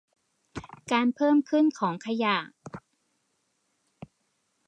[0.91, 2.37] การเพิ่มขึ้นของขยะ